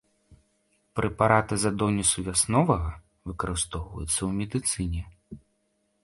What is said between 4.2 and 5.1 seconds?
ў медыцыне.